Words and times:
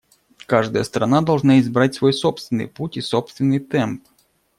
Каждая 0.47 0.83
страна 0.83 1.21
должна 1.21 1.59
избрать 1.59 1.93
свой 1.93 2.11
собственный 2.11 2.67
путь 2.67 2.97
и 2.97 3.01
собственный 3.01 3.59
темп. 3.59 4.03